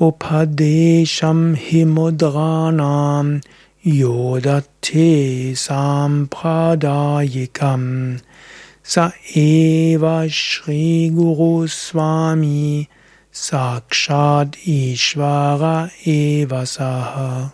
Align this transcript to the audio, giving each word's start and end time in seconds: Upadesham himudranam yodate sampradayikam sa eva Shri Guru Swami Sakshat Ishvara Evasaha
Upadesham 0.00 1.52
himudranam 1.60 3.44
yodate 3.84 5.52
sampradayikam 5.52 8.16
sa 8.82 9.12
eva 9.36 10.26
Shri 10.26 11.10
Guru 11.10 11.68
Swami 11.68 12.88
Sakshat 13.30 14.56
Ishvara 14.64 15.92
Evasaha 16.06 17.52